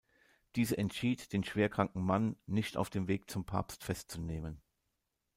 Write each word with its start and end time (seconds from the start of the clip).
Diese 0.55 0.79
entschied, 0.79 1.31
den 1.31 1.43
schwer 1.43 1.69
kranken 1.69 2.01
Mann 2.03 2.35
nicht 2.47 2.75
auf 2.75 2.89
dem 2.89 3.07
Weg 3.07 3.29
zum 3.29 3.45
Papst 3.45 3.83
festzunehmen. 3.83 4.59